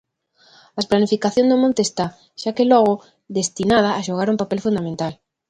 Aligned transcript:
As 0.79 0.89
planificación 0.91 1.45
do 1.49 1.61
monte 1.63 1.81
está, 1.85 2.05
xa 2.41 2.51
que 2.57 2.69
logo, 2.71 2.93
destinada 3.39 3.89
a 3.93 4.05
xogar 4.07 4.27
un 4.33 4.39
papel 4.41 4.59
fundamental. 4.65 5.13